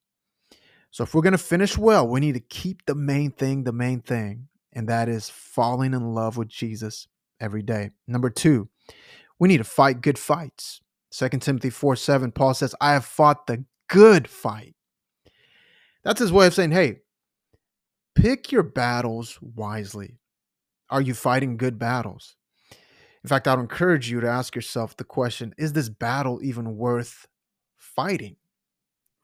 So 0.92 1.04
if 1.04 1.14
we're 1.14 1.22
going 1.22 1.32
to 1.32 1.38
finish 1.38 1.78
well, 1.78 2.06
we 2.06 2.20
need 2.20 2.34
to 2.34 2.40
keep 2.40 2.84
the 2.84 2.94
main 2.94 3.30
thing 3.30 3.64
the 3.64 3.72
main 3.72 4.00
thing, 4.00 4.48
and 4.74 4.88
that 4.88 5.08
is 5.08 5.30
falling 5.30 5.94
in 5.94 6.14
love 6.14 6.36
with 6.36 6.48
Jesus 6.48 7.08
every 7.40 7.62
day. 7.62 7.90
Number 8.06 8.28
two, 8.28 8.68
we 9.38 9.48
need 9.48 9.56
to 9.56 9.64
fight 9.64 10.02
good 10.02 10.18
fights. 10.18 10.82
2 11.12 11.30
Timothy 11.40 11.70
4 11.70 11.96
7, 11.96 12.30
Paul 12.32 12.52
says, 12.52 12.74
I 12.78 12.92
have 12.92 13.06
fought 13.06 13.46
the 13.46 13.64
good 13.88 14.28
fight. 14.28 14.74
That's 16.04 16.20
his 16.20 16.32
way 16.32 16.46
of 16.46 16.54
saying, 16.54 16.72
hey, 16.72 17.00
pick 18.14 18.52
your 18.52 18.62
battles 18.62 19.38
wisely. 19.40 20.18
Are 20.90 21.00
you 21.00 21.14
fighting 21.14 21.56
good 21.56 21.78
battles? 21.78 22.36
In 23.24 23.28
fact, 23.28 23.48
I 23.48 23.54
would 23.54 23.62
encourage 23.62 24.10
you 24.10 24.20
to 24.20 24.28
ask 24.28 24.54
yourself 24.54 24.96
the 24.96 25.04
question 25.04 25.54
is 25.56 25.72
this 25.72 25.88
battle 25.88 26.40
even 26.42 26.76
worth 26.76 27.26
fighting? 27.78 28.36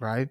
Right? 0.00 0.28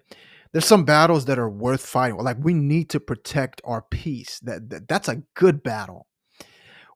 There's 0.52 0.64
some 0.64 0.84
battles 0.84 1.26
that 1.26 1.38
are 1.38 1.50
worth 1.50 1.84
fighting. 1.84 2.18
Like 2.18 2.38
we 2.40 2.54
need 2.54 2.90
to 2.90 3.00
protect 3.00 3.60
our 3.64 3.82
peace. 3.82 4.40
That, 4.40 4.70
that 4.70 4.88
that's 4.88 5.08
a 5.08 5.22
good 5.34 5.62
battle. 5.62 6.06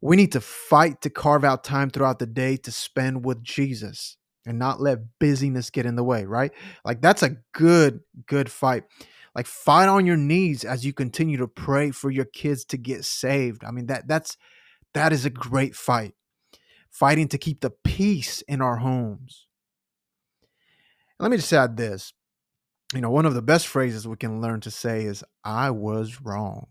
We 0.00 0.16
need 0.16 0.32
to 0.32 0.40
fight 0.40 1.00
to 1.02 1.10
carve 1.10 1.44
out 1.44 1.62
time 1.62 1.90
throughout 1.90 2.18
the 2.18 2.26
day 2.26 2.56
to 2.58 2.72
spend 2.72 3.24
with 3.24 3.42
Jesus 3.42 4.16
and 4.44 4.58
not 4.58 4.80
let 4.80 5.18
busyness 5.20 5.70
get 5.70 5.86
in 5.86 5.94
the 5.94 6.02
way, 6.02 6.24
right? 6.24 6.50
Like 6.84 7.00
that's 7.00 7.22
a 7.22 7.36
good, 7.52 8.00
good 8.26 8.50
fight. 8.50 8.84
Like 9.34 9.46
fight 9.46 9.88
on 9.88 10.04
your 10.06 10.16
knees 10.16 10.64
as 10.64 10.84
you 10.84 10.92
continue 10.92 11.36
to 11.38 11.48
pray 11.48 11.90
for 11.90 12.10
your 12.10 12.24
kids 12.24 12.64
to 12.66 12.76
get 12.76 13.04
saved. 13.04 13.64
I 13.64 13.70
mean, 13.70 13.86
that 13.86 14.08
that's 14.08 14.36
that 14.94 15.12
is 15.12 15.24
a 15.24 15.30
great 15.30 15.74
fight. 15.74 16.14
Fighting 16.90 17.28
to 17.28 17.38
keep 17.38 17.60
the 17.60 17.70
peace 17.70 18.42
in 18.42 18.60
our 18.60 18.76
homes. 18.76 19.46
Let 21.18 21.30
me 21.30 21.36
just 21.36 21.52
add 21.52 21.76
this. 21.76 22.12
You 22.92 23.00
know, 23.00 23.10
one 23.10 23.26
of 23.26 23.34
the 23.34 23.42
best 23.42 23.68
phrases 23.68 24.06
we 24.06 24.16
can 24.16 24.40
learn 24.40 24.60
to 24.60 24.70
say 24.70 25.04
is, 25.04 25.24
I 25.44 25.70
was 25.70 26.20
wrong. 26.20 26.66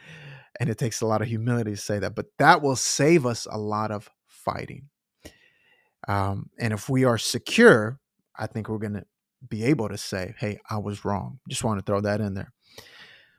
and 0.60 0.70
it 0.70 0.78
takes 0.78 1.00
a 1.00 1.06
lot 1.06 1.22
of 1.22 1.28
humility 1.28 1.72
to 1.72 1.76
say 1.76 1.98
that, 1.98 2.14
but 2.14 2.26
that 2.38 2.62
will 2.62 2.76
save 2.76 3.26
us 3.26 3.46
a 3.50 3.58
lot 3.58 3.90
of 3.90 4.08
fighting. 4.26 4.88
Um, 6.08 6.50
and 6.58 6.72
if 6.72 6.88
we 6.88 7.04
are 7.04 7.18
secure, 7.18 7.98
I 8.36 8.46
think 8.46 8.68
we're 8.68 8.78
going 8.78 8.94
to 8.94 9.06
be 9.48 9.64
able 9.64 9.88
to 9.88 9.98
say, 9.98 10.34
hey, 10.38 10.60
I 10.70 10.78
was 10.78 11.04
wrong. 11.04 11.40
Just 11.48 11.64
want 11.64 11.78
to 11.78 11.84
throw 11.84 12.00
that 12.00 12.20
in 12.20 12.34
there. 12.34 12.52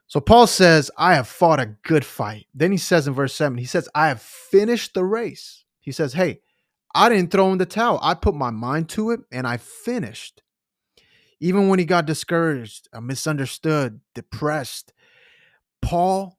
So 0.06 0.20
Paul 0.20 0.46
says, 0.46 0.90
I 0.96 1.14
have 1.14 1.28
fought 1.28 1.60
a 1.60 1.74
good 1.84 2.04
fight. 2.04 2.46
Then 2.54 2.72
he 2.72 2.78
says 2.78 3.06
in 3.06 3.14
verse 3.14 3.34
7, 3.34 3.58
he 3.58 3.66
says, 3.66 3.88
I 3.94 4.08
have 4.08 4.22
finished 4.22 4.94
the 4.94 5.04
race. 5.04 5.64
He 5.80 5.92
says, 5.92 6.14
hey, 6.14 6.40
I 6.94 7.08
didn't 7.08 7.30
throw 7.30 7.52
in 7.52 7.58
the 7.58 7.66
towel. 7.66 7.98
I 8.02 8.14
put 8.14 8.34
my 8.34 8.50
mind 8.50 8.88
to 8.90 9.10
it 9.10 9.20
and 9.30 9.46
I 9.46 9.58
finished. 9.58 10.42
Even 11.40 11.68
when 11.68 11.78
he 11.78 11.84
got 11.84 12.06
discouraged, 12.06 12.88
uh, 12.92 13.00
misunderstood, 13.00 14.00
depressed, 14.14 14.92
Paul 15.80 16.38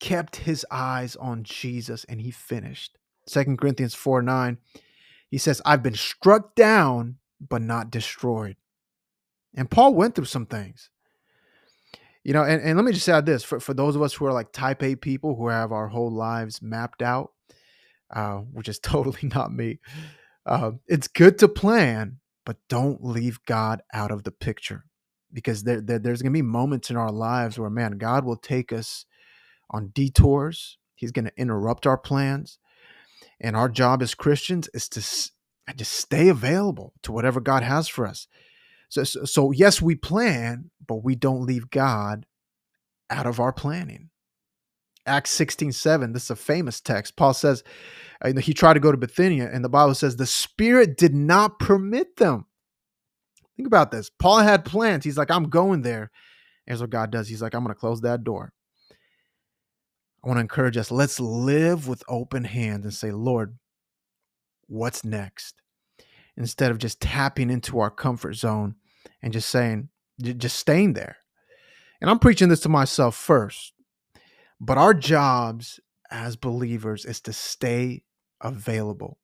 kept 0.00 0.36
his 0.36 0.66
eyes 0.70 1.16
on 1.16 1.42
Jesus 1.42 2.04
and 2.04 2.20
he 2.20 2.30
finished. 2.30 2.98
Second 3.26 3.58
Corinthians 3.58 3.94
4 3.94 4.22
9, 4.22 4.58
he 5.30 5.38
says, 5.38 5.62
I've 5.64 5.82
been 5.82 5.94
struck 5.94 6.54
down, 6.54 7.16
but 7.40 7.62
not 7.62 7.90
destroyed. 7.90 8.56
And 9.54 9.70
Paul 9.70 9.94
went 9.94 10.14
through 10.14 10.26
some 10.26 10.46
things. 10.46 10.90
You 12.22 12.32
know, 12.32 12.42
and, 12.42 12.60
and 12.60 12.76
let 12.76 12.84
me 12.84 12.92
just 12.92 13.08
add 13.08 13.24
this 13.24 13.44
for, 13.44 13.60
for 13.60 13.72
those 13.72 13.94
of 13.94 14.02
us 14.02 14.12
who 14.12 14.26
are 14.26 14.32
like 14.32 14.52
type 14.52 14.82
A 14.82 14.96
people 14.96 15.36
who 15.36 15.48
have 15.48 15.72
our 15.72 15.88
whole 15.88 16.10
lives 16.10 16.60
mapped 16.60 17.00
out, 17.00 17.32
uh, 18.10 18.38
which 18.38 18.68
is 18.68 18.78
totally 18.82 19.28
not 19.34 19.52
me. 19.52 19.78
Uh, 20.44 20.72
it's 20.86 21.08
good 21.08 21.38
to 21.38 21.48
plan, 21.48 22.18
but 22.46 22.56
don't 22.68 23.04
leave 23.04 23.44
God 23.44 23.82
out 23.92 24.10
of 24.10 24.22
the 24.22 24.30
picture 24.30 24.84
because 25.32 25.64
there, 25.64 25.82
there 25.82 25.98
there's 25.98 26.22
going 26.22 26.32
to 26.32 26.38
be 26.38 26.42
moments 26.42 26.88
in 26.88 26.96
our 26.96 27.12
lives 27.12 27.58
where, 27.58 27.68
man, 27.68 27.98
God 27.98 28.24
will 28.24 28.36
take 28.36 28.72
us 28.72 29.04
on 29.68 29.88
detours. 29.88 30.78
He's 30.94 31.12
going 31.12 31.26
to 31.26 31.36
interrupt 31.36 31.86
our 31.86 31.98
plans. 31.98 32.58
And 33.40 33.54
our 33.54 33.68
job 33.68 34.00
as 34.00 34.14
Christians 34.14 34.70
is 34.72 34.88
to 34.90 35.00
just 35.00 35.92
stay 35.92 36.28
available 36.28 36.94
to 37.02 37.12
whatever 37.12 37.40
God 37.40 37.62
has 37.62 37.88
for 37.88 38.06
us. 38.06 38.28
So, 38.88 39.04
so 39.04 39.50
yes, 39.50 39.82
we 39.82 39.96
plan, 39.96 40.70
but 40.86 41.04
we 41.04 41.16
don't 41.16 41.44
leave 41.44 41.68
God 41.70 42.24
out 43.10 43.26
of 43.26 43.40
our 43.40 43.52
planning. 43.52 44.10
Acts 45.06 45.30
16 45.30 45.72
7, 45.72 46.12
this 46.12 46.24
is 46.24 46.30
a 46.30 46.36
famous 46.36 46.80
text. 46.80 47.16
Paul 47.16 47.34
says, 47.34 47.62
uh, 48.22 48.32
he 48.34 48.54
tried 48.54 48.74
to 48.74 48.80
go 48.80 48.90
to 48.90 48.98
Bithynia, 48.98 49.48
and 49.52 49.64
the 49.64 49.68
Bible 49.68 49.94
says 49.94 50.16
the 50.16 50.26
Spirit 50.26 50.96
did 50.96 51.14
not 51.14 51.58
permit 51.58 52.16
them. 52.16 52.46
Think 53.56 53.66
about 53.66 53.90
this. 53.90 54.10
Paul 54.10 54.38
had 54.38 54.64
plans. 54.64 55.04
He's 55.04 55.18
like, 55.18 55.30
I'm 55.30 55.48
going 55.48 55.82
there. 55.82 56.10
Here's 56.66 56.80
what 56.80 56.90
God 56.90 57.10
does. 57.10 57.28
He's 57.28 57.40
like, 57.40 57.54
I'm 57.54 57.62
going 57.62 57.74
to 57.74 57.78
close 57.78 58.00
that 58.02 58.24
door. 58.24 58.52
I 60.22 60.28
want 60.28 60.38
to 60.38 60.42
encourage 60.42 60.76
us 60.76 60.90
let's 60.90 61.20
live 61.20 61.86
with 61.86 62.02
open 62.08 62.44
hands 62.44 62.84
and 62.84 62.92
say, 62.92 63.12
Lord, 63.12 63.58
what's 64.66 65.04
next? 65.04 65.62
Instead 66.36 66.70
of 66.70 66.78
just 66.78 67.00
tapping 67.00 67.48
into 67.48 67.78
our 67.78 67.90
comfort 67.90 68.34
zone 68.34 68.74
and 69.22 69.32
just 69.32 69.48
saying, 69.48 69.88
just 70.20 70.58
staying 70.58 70.94
there. 70.94 71.18
And 72.00 72.10
I'm 72.10 72.18
preaching 72.18 72.48
this 72.48 72.60
to 72.60 72.68
myself 72.68 73.14
first. 73.14 73.72
But 74.60 74.78
our 74.78 74.94
jobs 74.94 75.80
as 76.10 76.36
believers 76.36 77.04
is 77.04 77.20
to 77.22 77.32
stay 77.32 78.04
available. 78.40 79.18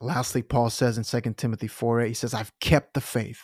Lastly, 0.00 0.42
Paul 0.42 0.70
says 0.70 0.98
in 0.98 1.04
2 1.04 1.34
Timothy 1.34 1.66
4 1.66 2.02
8, 2.02 2.08
he 2.08 2.14
says, 2.14 2.34
I've 2.34 2.58
kept 2.60 2.94
the 2.94 3.00
faith 3.00 3.42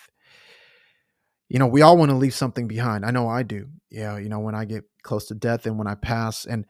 you 1.48 1.58
know, 1.58 1.66
we 1.66 1.82
all 1.82 1.96
want 1.96 2.10
to 2.10 2.16
leave 2.16 2.34
something 2.34 2.66
behind. 2.66 3.04
I 3.04 3.10
know 3.10 3.28
I 3.28 3.42
do. 3.42 3.68
Yeah, 3.90 4.18
you 4.18 4.28
know, 4.28 4.40
when 4.40 4.54
I 4.54 4.64
get 4.64 4.84
close 5.02 5.26
to 5.26 5.34
death 5.34 5.66
and 5.66 5.78
when 5.78 5.86
I 5.86 5.94
pass. 5.94 6.44
And, 6.44 6.66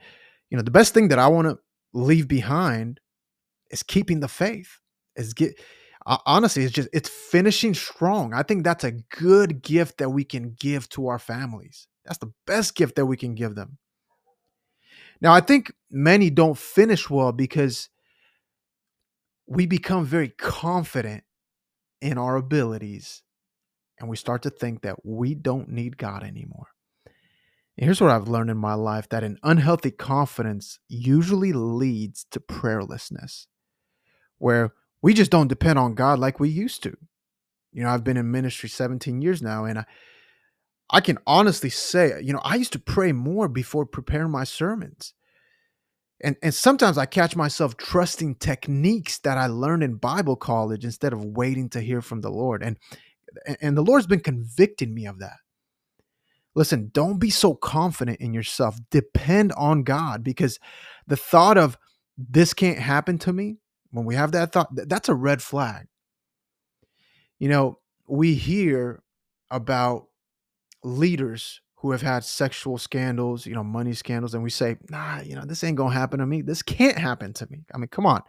you 0.50 0.56
know, 0.56 0.62
the 0.62 0.70
best 0.70 0.92
thing 0.92 1.08
that 1.08 1.18
I 1.18 1.28
want 1.28 1.48
to 1.48 1.58
leave 1.94 2.28
behind 2.28 3.00
is 3.70 3.82
keeping 3.82 4.20
the 4.20 4.28
faith. 4.28 4.80
Is 5.16 5.32
get 5.32 5.58
uh, 6.04 6.18
honestly, 6.26 6.64
it's 6.64 6.74
just 6.74 6.90
it's 6.92 7.08
finishing 7.08 7.72
strong. 7.72 8.34
I 8.34 8.42
think 8.42 8.64
that's 8.64 8.84
a 8.84 8.92
good 8.92 9.62
gift 9.62 9.98
that 9.98 10.10
we 10.10 10.24
can 10.24 10.54
give 10.60 10.88
to 10.90 11.08
our 11.08 11.18
families. 11.18 11.88
That's 12.04 12.18
the 12.18 12.32
best 12.46 12.74
gift 12.74 12.96
that 12.96 13.06
we 13.06 13.16
can 13.16 13.34
give 13.34 13.54
them. 13.54 13.78
Now, 15.20 15.32
I 15.32 15.40
think 15.40 15.72
many 15.90 16.30
don't 16.30 16.58
finish 16.58 17.08
well 17.08 17.32
because 17.32 17.88
we 19.46 19.66
become 19.66 20.04
very 20.04 20.28
confident 20.28 21.24
in 22.00 22.18
our 22.18 22.36
abilities 22.36 23.22
and 23.98 24.08
we 24.08 24.16
start 24.16 24.42
to 24.42 24.50
think 24.50 24.82
that 24.82 25.04
we 25.04 25.34
don't 25.34 25.68
need 25.68 25.96
God 25.96 26.22
anymore. 26.22 26.68
And 27.78 27.84
here's 27.84 28.00
what 28.00 28.10
I've 28.10 28.28
learned 28.28 28.50
in 28.50 28.56
my 28.56 28.74
life 28.74 29.08
that 29.10 29.24
an 29.24 29.38
unhealthy 29.42 29.90
confidence 29.90 30.78
usually 30.88 31.52
leads 31.52 32.24
to 32.30 32.40
prayerlessness, 32.40 33.46
where 34.38 34.74
we 35.02 35.14
just 35.14 35.30
don't 35.30 35.48
depend 35.48 35.78
on 35.78 35.94
God 35.94 36.18
like 36.18 36.40
we 36.40 36.48
used 36.48 36.82
to. 36.84 36.96
You 37.72 37.82
know, 37.82 37.90
I've 37.90 38.04
been 38.04 38.16
in 38.16 38.30
ministry 38.30 38.68
17 38.68 39.20
years 39.20 39.42
now, 39.42 39.66
and 39.66 39.80
I, 39.80 39.84
I 40.90 41.00
can 41.00 41.18
honestly 41.26 41.70
say, 41.70 42.20
you 42.22 42.32
know, 42.32 42.40
I 42.44 42.56
used 42.56 42.72
to 42.72 42.78
pray 42.78 43.12
more 43.12 43.48
before 43.48 43.86
preparing 43.86 44.30
my 44.30 44.44
sermons. 44.44 45.14
And, 46.22 46.36
and 46.42 46.54
sometimes 46.54 46.96
I 46.96 47.06
catch 47.06 47.36
myself 47.36 47.76
trusting 47.76 48.36
techniques 48.36 49.18
that 49.18 49.36
I 49.36 49.48
learned 49.48 49.82
in 49.82 49.96
Bible 49.96 50.36
college 50.36 50.84
instead 50.84 51.12
of 51.12 51.24
waiting 51.24 51.68
to 51.70 51.80
hear 51.80 52.00
from 52.00 52.20
the 52.20 52.30
Lord. 52.30 52.62
And 52.62 52.78
and 53.60 53.76
the 53.76 53.82
Lord's 53.82 54.06
been 54.06 54.20
convicting 54.20 54.94
me 54.94 55.06
of 55.06 55.18
that. 55.18 55.36
Listen, 56.54 56.90
don't 56.94 57.18
be 57.18 57.28
so 57.28 57.54
confident 57.54 58.18
in 58.20 58.32
yourself. 58.32 58.78
Depend 58.90 59.52
on 59.52 59.82
God 59.82 60.24
because 60.24 60.58
the 61.06 61.16
thought 61.16 61.58
of 61.58 61.76
this 62.16 62.54
can't 62.54 62.78
happen 62.78 63.18
to 63.18 63.32
me, 63.32 63.58
when 63.90 64.06
we 64.06 64.14
have 64.14 64.32
that 64.32 64.52
thought, 64.52 64.68
that's 64.72 65.10
a 65.10 65.14
red 65.14 65.42
flag. 65.42 65.86
You 67.38 67.50
know, 67.50 67.78
we 68.08 68.34
hear 68.34 69.02
about 69.50 70.05
leaders 70.86 71.60
who 71.76 71.90
have 71.90 72.02
had 72.02 72.24
sexual 72.24 72.78
scandals, 72.78 73.46
you 73.46 73.54
know, 73.54 73.64
money 73.64 73.92
scandals, 73.92 74.34
and 74.34 74.42
we 74.42 74.50
say, 74.50 74.76
nah, 74.88 75.20
you 75.20 75.34
know, 75.34 75.44
this 75.44 75.62
ain't 75.62 75.76
gonna 75.76 75.94
happen 75.94 76.20
to 76.20 76.26
me. 76.26 76.42
This 76.42 76.62
can't 76.62 76.98
happen 76.98 77.32
to 77.34 77.46
me. 77.50 77.64
I 77.74 77.78
mean, 77.78 77.88
come 77.88 78.06
on. 78.06 78.22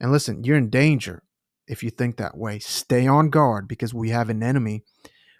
And 0.00 0.12
listen, 0.12 0.44
you're 0.44 0.56
in 0.56 0.70
danger 0.70 1.22
if 1.66 1.82
you 1.82 1.90
think 1.90 2.16
that 2.16 2.36
way. 2.36 2.58
Stay 2.58 3.06
on 3.06 3.30
guard 3.30 3.66
because 3.66 3.94
we 3.94 4.10
have 4.10 4.30
an 4.30 4.42
enemy 4.42 4.82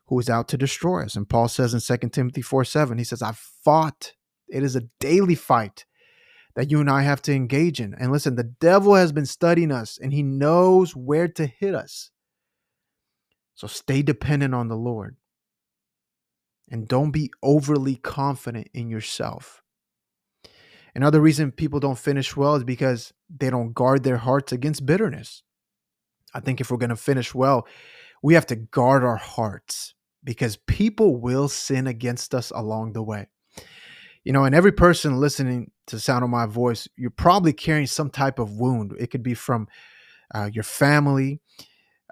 who 0.06 0.18
is 0.18 0.28
out 0.28 0.48
to 0.48 0.58
destroy 0.58 1.02
us. 1.04 1.16
And 1.16 1.28
Paul 1.28 1.48
says 1.48 1.74
in 1.74 1.98
2 1.98 2.08
Timothy 2.08 2.42
4 2.42 2.64
7, 2.64 2.98
he 2.98 3.04
says, 3.04 3.22
I've 3.22 3.38
fought. 3.38 4.12
It 4.48 4.62
is 4.62 4.76
a 4.76 4.82
daily 5.00 5.34
fight 5.34 5.86
that 6.54 6.70
you 6.70 6.80
and 6.80 6.90
I 6.90 7.02
have 7.02 7.22
to 7.22 7.32
engage 7.32 7.80
in. 7.80 7.94
And 7.94 8.12
listen, 8.12 8.36
the 8.36 8.44
devil 8.44 8.94
has 8.94 9.12
been 9.12 9.26
studying 9.26 9.72
us 9.72 9.98
and 10.00 10.12
he 10.12 10.22
knows 10.22 10.94
where 10.94 11.28
to 11.28 11.46
hit 11.46 11.74
us. 11.74 12.10
So 13.54 13.66
stay 13.66 14.02
dependent 14.02 14.54
on 14.54 14.68
the 14.68 14.76
Lord. 14.76 15.16
And 16.70 16.88
don't 16.88 17.10
be 17.10 17.30
overly 17.42 17.96
confident 17.96 18.68
in 18.72 18.88
yourself. 18.88 19.62
Another 20.94 21.20
reason 21.20 21.52
people 21.52 21.80
don't 21.80 21.98
finish 21.98 22.36
well 22.36 22.54
is 22.54 22.64
because 22.64 23.12
they 23.28 23.50
don't 23.50 23.74
guard 23.74 24.04
their 24.04 24.16
hearts 24.16 24.52
against 24.52 24.86
bitterness. 24.86 25.42
I 26.32 26.40
think 26.40 26.60
if 26.60 26.70
we're 26.70 26.78
going 26.78 26.90
to 26.90 26.96
finish 26.96 27.34
well, 27.34 27.66
we 28.22 28.34
have 28.34 28.46
to 28.46 28.56
guard 28.56 29.04
our 29.04 29.16
hearts 29.16 29.94
because 30.22 30.56
people 30.56 31.20
will 31.20 31.48
sin 31.48 31.86
against 31.86 32.34
us 32.34 32.50
along 32.50 32.92
the 32.92 33.02
way. 33.02 33.28
You 34.24 34.32
know, 34.32 34.44
and 34.44 34.54
every 34.54 34.72
person 34.72 35.20
listening 35.20 35.70
to 35.88 36.00
sound 36.00 36.24
of 36.24 36.30
my 36.30 36.46
voice, 36.46 36.88
you're 36.96 37.10
probably 37.10 37.52
carrying 37.52 37.86
some 37.86 38.08
type 38.08 38.38
of 38.38 38.52
wound. 38.52 38.94
It 38.98 39.08
could 39.08 39.22
be 39.22 39.34
from 39.34 39.68
uh, 40.34 40.48
your 40.50 40.64
family. 40.64 41.40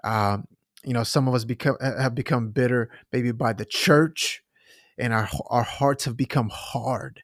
Uh, 0.03 0.39
you 0.85 0.93
know, 0.93 1.03
some 1.03 1.27
of 1.27 1.33
us 1.33 1.45
become 1.45 1.77
have 1.81 2.13
become 2.13 2.51
bitter, 2.51 2.91
maybe 3.11 3.31
by 3.31 3.53
the 3.53 3.65
church, 3.65 4.42
and 4.97 5.13
our 5.13 5.29
our 5.47 5.63
hearts 5.63 6.05
have 6.05 6.17
become 6.17 6.49
hard. 6.49 7.23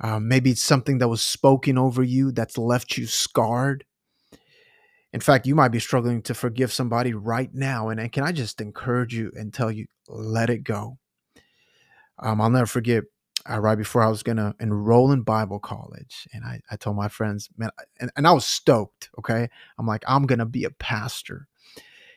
Uh, 0.00 0.20
maybe 0.20 0.50
it's 0.50 0.62
something 0.62 0.98
that 0.98 1.08
was 1.08 1.22
spoken 1.22 1.78
over 1.78 2.02
you 2.02 2.30
that's 2.30 2.58
left 2.58 2.98
you 2.98 3.06
scarred. 3.06 3.84
In 5.12 5.20
fact, 5.20 5.46
you 5.46 5.54
might 5.54 5.68
be 5.68 5.78
struggling 5.78 6.20
to 6.22 6.34
forgive 6.34 6.72
somebody 6.72 7.14
right 7.14 7.52
now. 7.54 7.88
And, 7.88 7.98
and 7.98 8.12
can 8.12 8.22
I 8.22 8.32
just 8.32 8.60
encourage 8.60 9.14
you 9.14 9.32
and 9.34 9.54
tell 9.54 9.70
you, 9.70 9.86
let 10.08 10.50
it 10.50 10.62
go. 10.62 10.98
Um, 12.18 12.40
I'll 12.40 12.50
never 12.50 12.66
forget 12.66 13.04
uh, 13.48 13.58
right 13.58 13.78
before 13.78 14.02
I 14.02 14.08
was 14.08 14.22
going 14.22 14.36
to 14.36 14.54
enroll 14.60 15.12
in 15.12 15.22
Bible 15.22 15.58
college. 15.58 16.28
And 16.32 16.44
I, 16.44 16.60
I 16.70 16.76
told 16.76 16.96
my 16.96 17.08
friends, 17.08 17.48
man, 17.56 17.70
and, 18.00 18.10
and 18.16 18.26
I 18.26 18.32
was 18.32 18.44
stoked. 18.44 19.08
Okay. 19.18 19.48
I'm 19.78 19.86
like, 19.86 20.04
I'm 20.06 20.26
going 20.26 20.40
to 20.40 20.44
be 20.44 20.64
a 20.64 20.70
pastor. 20.70 21.46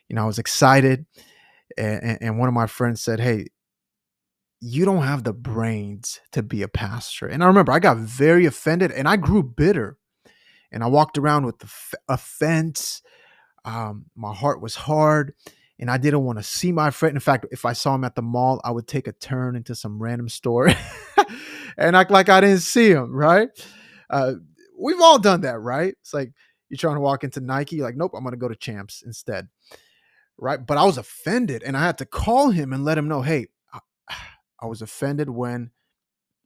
You 0.07 0.15
know, 0.15 0.23
I 0.23 0.27
was 0.27 0.39
excited. 0.39 1.05
And, 1.77 2.17
and 2.21 2.39
one 2.39 2.49
of 2.49 2.53
my 2.53 2.67
friends 2.67 3.01
said, 3.01 3.19
Hey, 3.19 3.47
you 4.61 4.85
don't 4.85 5.03
have 5.03 5.23
the 5.23 5.33
brains 5.33 6.19
to 6.31 6.43
be 6.43 6.61
a 6.61 6.67
pastor. 6.67 7.27
And 7.27 7.43
I 7.43 7.47
remember 7.47 7.71
I 7.71 7.79
got 7.79 7.97
very 7.97 8.45
offended 8.45 8.91
and 8.91 9.07
I 9.07 9.15
grew 9.15 9.41
bitter 9.41 9.97
and 10.71 10.83
I 10.83 10.87
walked 10.87 11.17
around 11.17 11.45
with 11.45 11.59
the 11.59 11.69
offense. 12.07 13.01
Um, 13.65 14.05
my 14.15 14.33
heart 14.33 14.61
was 14.61 14.75
hard, 14.75 15.33
and 15.79 15.89
I 15.89 15.97
didn't 15.97 16.23
want 16.23 16.39
to 16.39 16.43
see 16.43 16.71
my 16.71 16.91
friend. 16.91 17.15
In 17.15 17.19
fact, 17.19 17.45
if 17.51 17.65
I 17.65 17.73
saw 17.73 17.95
him 17.95 18.03
at 18.03 18.15
the 18.15 18.21
mall, 18.21 18.61
I 18.63 18.71
would 18.71 18.87
take 18.87 19.07
a 19.07 19.11
turn 19.11 19.55
into 19.55 19.75
some 19.75 20.01
random 20.01 20.29
store 20.29 20.69
and 21.77 21.95
act 21.95 22.11
like 22.11 22.29
I 22.29 22.41
didn't 22.41 22.59
see 22.59 22.91
him. 22.91 23.13
Right? 23.13 23.49
Uh, 24.09 24.33
we've 24.77 25.01
all 25.01 25.19
done 25.19 25.41
that, 25.41 25.59
right? 25.59 25.95
It's 26.01 26.13
like 26.13 26.31
you're 26.69 26.77
trying 26.77 26.95
to 26.95 27.01
walk 27.01 27.23
into 27.23 27.41
Nike, 27.41 27.77
you're 27.77 27.85
like, 27.85 27.97
nope, 27.97 28.11
I'm 28.15 28.23
going 28.23 28.31
to 28.31 28.37
go 28.37 28.47
to 28.47 28.55
Champs 28.55 29.03
instead. 29.05 29.47
Right? 30.37 30.63
But 30.63 30.77
I 30.77 30.85
was 30.85 30.97
offended, 30.97 31.63
and 31.63 31.75
I 31.75 31.81
had 31.81 31.97
to 31.97 32.05
call 32.05 32.51
him 32.51 32.73
and 32.73 32.85
let 32.85 32.97
him 32.97 33.07
know, 33.07 33.21
hey, 33.21 33.47
I, 33.73 33.79
I 34.61 34.67
was 34.67 34.81
offended 34.81 35.29
when 35.29 35.71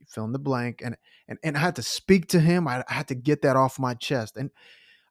fill 0.07 0.25
in 0.25 0.31
the 0.33 0.39
blank 0.39 0.81
and 0.83 0.97
and 1.27 1.39
and 1.43 1.57
I 1.57 1.59
had 1.59 1.75
to 1.77 1.83
speak 1.83 2.27
to 2.29 2.39
him. 2.39 2.67
I, 2.67 2.83
I 2.89 2.93
had 2.93 3.07
to 3.09 3.15
get 3.15 3.41
that 3.41 3.55
off 3.55 3.79
my 3.79 3.93
chest. 3.93 4.37
And 4.37 4.51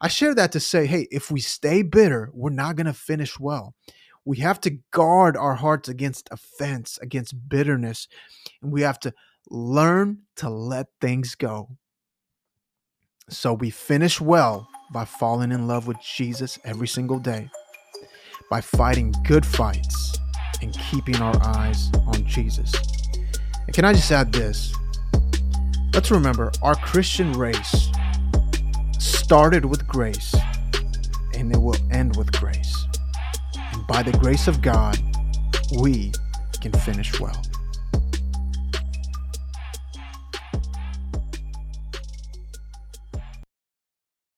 I 0.01 0.09
share 0.09 0.35
that 0.35 0.53
to 0.53 0.61
say, 0.61 0.87
hey, 0.87 1.07
if 1.11 1.31
we 1.31 1.41
stay 1.41 1.83
bitter, 1.83 2.31
we're 2.35 2.51
not 2.51 2.77
going 2.77 2.87
to 2.87 2.93
finish 2.93 3.39
well. 3.39 3.75
We 4.25 4.39
have 4.39 4.61
to 4.63 4.79
guard 4.91 5.37
our 5.37 5.55
hearts 5.55 5.89
against 5.89 6.29
offense, 6.31 6.99
against 7.01 7.49
bitterness, 7.49 8.09
and 8.63 8.73
we 8.73 8.83
have 8.83 8.99
to 9.01 9.15
learn 9.49 10.23
to 10.37 10.51
let 10.51 10.89
things 11.01 11.35
go. 11.35 11.77
So 13.29 13.55
we 13.55 13.71
finish 13.71 14.21
well 14.21 14.69
by 14.93 15.05
falling 15.05 15.53
in 15.53 15.67
love 15.67 15.87
with 15.87 15.99
Jesus 16.01 16.59
every 16.65 16.89
single 16.89 17.19
day, 17.19 17.49
by 18.51 18.61
fighting 18.61 19.15
good 19.25 19.47
fights 19.47 20.19
and 20.63 20.73
keeping 20.91 21.17
our 21.17 21.37
eyes 21.45 21.91
on 22.07 22.25
Jesus. 22.27 22.73
And 23.67 23.75
can 23.75 23.85
I 23.85 23.93
just 23.93 24.11
add 24.11 24.33
this? 24.33 24.73
Let's 25.93 26.11
remember 26.11 26.51
our 26.63 26.77
Christian 26.77 27.33
race 27.33 27.89
started 28.99 29.65
with 29.65 29.87
grace 29.87 30.35
and 31.35 31.53
it 31.53 31.59
will 31.61 31.77
end 31.91 32.17
with 32.17 32.33
grace. 32.33 32.87
And 33.73 33.87
by 33.87 34.03
the 34.03 34.13
grace 34.19 34.49
of 34.49 34.63
God, 34.63 34.99
we 35.79 36.13
can 36.61 36.73
finish 36.73 37.19
well. 37.21 37.43